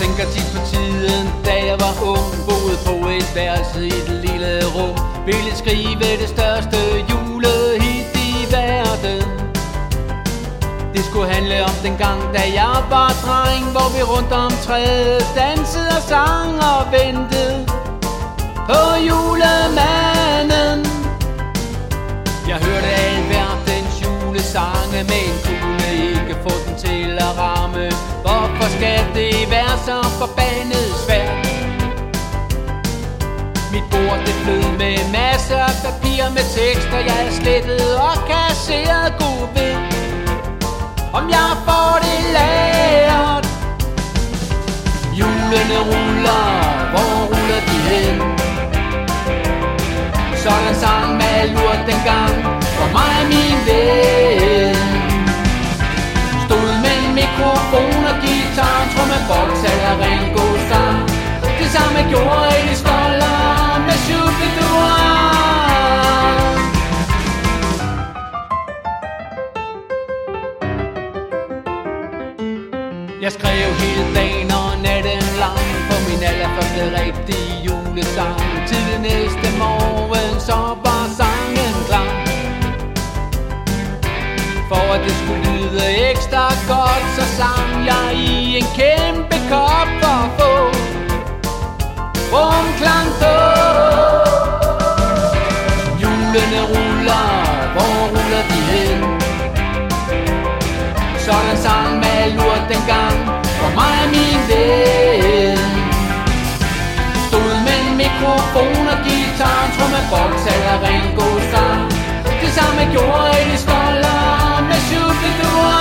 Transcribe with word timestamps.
tænker 0.00 0.24
tit 0.34 0.48
på 0.54 0.60
tiden, 0.72 1.26
da 1.46 1.54
jeg 1.68 1.76
var 1.84 1.94
ung 2.12 2.28
Boede 2.46 2.76
på 2.86 2.94
et 3.18 3.30
værelse 3.34 3.80
i 3.86 3.92
et 4.00 4.10
lille 4.26 4.52
rum. 4.76 4.96
Ville 5.26 5.52
skrive 5.62 6.08
det 6.22 6.28
største 6.36 6.78
julehit 7.10 8.08
i 8.28 8.32
verden. 8.56 9.22
Det 10.94 11.04
skulle 11.04 11.28
handle 11.34 11.64
om 11.64 11.74
den 11.84 11.96
gang, 12.04 12.20
da 12.36 12.42
jeg 12.60 12.76
var 12.94 13.10
dreng 13.24 13.64
Hvor 13.74 13.88
vi 13.96 14.02
rundt 14.12 14.32
om 14.32 14.50
træet 14.66 15.26
dansede 15.36 15.90
og 15.98 16.02
sang 16.12 16.52
og 16.72 16.82
ventede 16.96 17.58
På 18.68 18.80
julemanden. 19.08 20.78
Jeg 22.50 22.58
hørte 22.66 22.90
alverdens 23.08 23.94
julesange 24.04 24.98
med 25.10 25.22
en 25.28 25.36
kugle 25.44 25.90
i 26.04 26.07
få 26.46 26.52
den 26.66 26.74
til 26.86 27.10
at 27.26 27.32
ramme 27.42 27.84
Hvorfor 28.24 28.68
skal 28.76 29.00
det 29.18 29.34
være 29.56 29.76
så 29.88 29.98
forbandet 30.20 30.88
svært? 31.04 31.38
Mit 33.72 33.86
bord 33.92 34.18
det 34.26 34.36
flød 34.42 34.66
med 34.82 34.96
masser 35.18 35.62
af 35.70 35.76
papir 35.84 36.22
med 36.36 36.46
tekster 36.56 37.00
Jeg 37.10 37.20
er 37.26 37.32
slettet 37.40 37.88
og 38.08 38.16
kasseret 38.30 39.10
god 39.22 39.42
ved 39.54 39.77
Jeg 73.22 73.32
skrev 73.32 73.66
hele 73.82 74.14
dagen 74.14 74.50
og 74.60 74.78
natten 74.82 75.22
lang 75.42 75.68
På 75.88 75.96
min 76.06 76.22
allerførste 76.30 76.84
rigtige 77.00 77.50
julesang. 77.66 78.40
Til 78.68 78.82
det 78.90 79.00
næste 79.00 79.48
morgen 79.58 80.40
så 80.40 80.58
var 80.84 81.04
sangen 81.20 81.74
klar. 81.88 82.12
For 84.70 84.86
at 84.94 85.00
det 85.06 85.14
skulle 85.20 85.42
lyde 85.50 86.10
ekstra 86.10 86.44
godt 86.72 87.04
Så 87.16 87.24
sang 87.38 87.86
jeg 87.86 88.08
i 88.16 88.56
en 88.56 88.68
kæmpe 88.80 89.36
kop 89.50 89.88
for 90.00 90.16
at 90.24 90.30
få 90.38 90.67
folk 110.10 110.38
Tromme 110.44 110.74
ren 110.82 111.08
god 111.16 111.40
sang 111.52 111.90
Det 112.42 112.50
samme 112.58 112.82
gjorde 112.92 113.22
jeg 113.32 113.54
i 113.54 113.56
skolder 113.64 114.62
med 114.68 114.80
Shubidua 114.88 115.78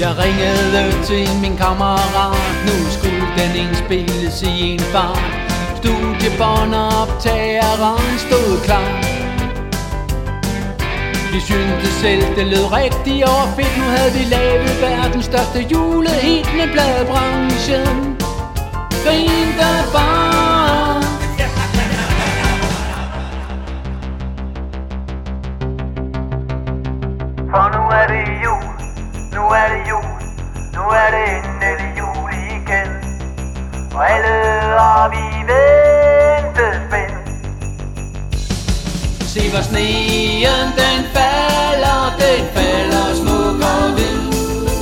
Jeg 0.00 0.18
ringede 0.18 1.04
til 1.04 1.40
min 1.42 1.56
kammerat. 1.56 2.36
Nu 2.66 2.90
skulle 2.90 3.26
den 3.38 3.56
indspilles 3.56 4.42
i 4.42 4.72
en 4.72 4.80
fart 4.80 5.32
Studiebånd 5.76 6.74
og 6.74 7.02
optageren 7.02 8.18
stod 8.18 8.60
klar. 8.64 9.21
Vi 11.32 11.40
syntes 11.40 11.88
selv, 12.02 12.22
det 12.36 12.46
lød 12.46 12.72
rigtig 12.72 13.24
og 13.24 13.48
fedt. 13.56 13.76
Nu 13.78 13.84
havde 13.84 14.12
vi 14.12 14.24
lavet 14.34 14.80
verdens 14.80 15.24
største 15.24 15.60
julehit 15.72 16.48
med 16.56 16.68
bladbranchen. 16.72 18.16
Grinte 19.04 19.70
bare 19.92 20.31
Se 39.32 39.50
hvor 39.50 39.62
sneen 39.62 40.66
den 40.76 41.04
falder, 41.12 42.16
den 42.18 42.46
falder 42.54 43.14
smuk 43.14 43.60
og 43.62 43.92
hvid. 43.92 44.32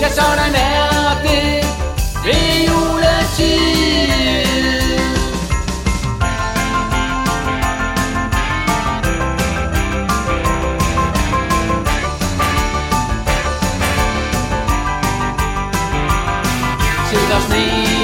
Ja, 0.00 0.08
sådan 0.08 0.54
er 0.54 1.22
det 1.22 1.66
ved 2.24 2.66
juletid. 2.66 4.10
Se 17.10 17.16
der 17.30 17.40
sneen 17.48 17.99